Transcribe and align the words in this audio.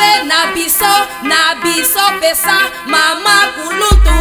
fe 0.00 0.24
na 0.24 0.40
biso 0.54 0.92
na 1.30 1.40
biso 1.62 2.04
pesa 2.20 2.56
mama 2.86 3.36
kuluntu 3.56 4.16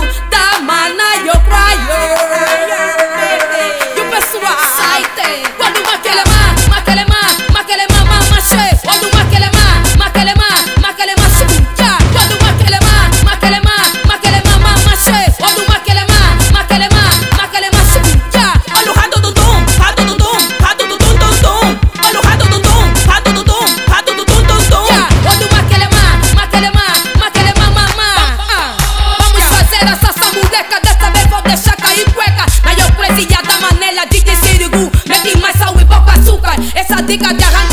Solteras 29.80 30.04
a 30.04 30.14
sa 30.14 30.32
muleka 30.34 30.80
Desta 30.84 31.10
bebo 31.10 31.42
de 31.42 32.12
cueca. 32.14 32.46
La 32.66 32.74
yo 32.74 32.86
presi 32.98 33.26
ya 33.28 33.40
manela 33.62 34.06
DJ 34.06 34.36
Sirigu 34.36 34.92
Me 35.08 35.20
di 35.24 35.40
mai 35.40 35.54
sau 35.58 35.74
i 35.80 35.86
azúcar. 36.12 36.60
Esa 36.76 37.02
dica 37.02 37.30
te 37.30 37.69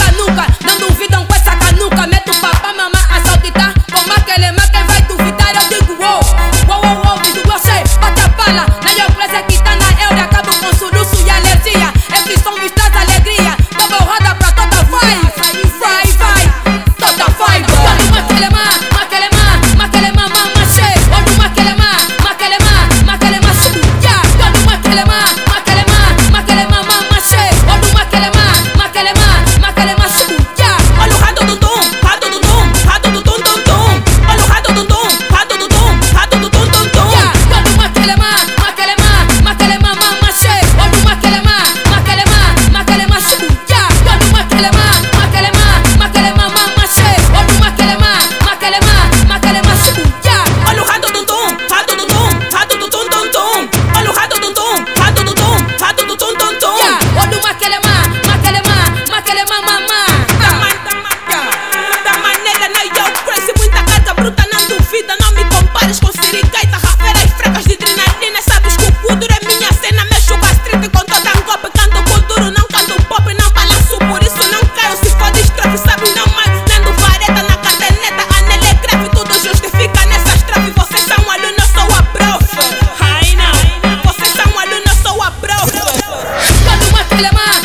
Pares 65.79 66.01
com 66.01 66.11
sirica 66.11 66.59
e 66.63 66.67
tarrafeira 66.69 67.23
e 67.23 67.29
frecas 67.29 67.65
de 67.65 67.75
adrenalina. 67.75 68.41
Sabes 68.49 68.77
que 68.77 68.85
o 68.85 68.93
futuro 68.95 69.29
é 69.31 69.47
minha 69.47 69.71
cena. 69.75 70.07
Mexo 70.07 70.39
com 70.39 70.47
a 70.47 70.53
street 70.53 70.91
quando 70.91 71.23
cango 71.23 71.53
up. 71.53 71.71
Canto 71.79 72.03
culturo, 72.11 72.51
não 72.51 72.67
canto 72.69 72.97
pop, 73.05 73.35
não 73.35 73.51
balanço. 73.51 73.99
Por 73.99 74.23
isso 74.23 74.43
não 74.51 74.65
caio. 74.75 74.97
Se 74.97 75.11
for 75.11 75.31
de 75.33 75.41
estrofe, 75.41 75.77
sabe, 75.77 76.09
não 76.17 76.27
mais. 76.33 76.49
Nando 76.67 76.95
vareta 76.95 77.43
na 77.43 77.57
caderneta 77.59 78.25
Anel 78.39 78.71
é 78.71 78.75
grave, 78.75 79.09
tudo 79.11 79.35
justifica 79.35 80.07
nessas 80.07 80.43
traves. 80.45 80.73
Vocês 80.75 81.05
são 81.05 81.31
é 81.31 81.37
aluno, 81.37 81.59
eu 81.59 81.69
sou 81.69 81.95
a 81.95 82.03
prof. 82.05 82.57
Raina, 82.99 83.53
vocês 84.03 84.33
são 84.33 84.59
é 84.59 84.65
aluno, 84.65 84.87
eu 84.87 84.97
sou 85.03 85.23
a 85.23 85.31
prof. 85.31 85.73
Cada 86.65 86.87
uma 86.87 87.05
telemana. 87.05 87.56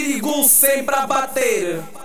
Siri 0.00 0.18
Gun 0.18 0.44
sempre 0.44 0.96
a 0.96 1.06
bater. 1.06 1.99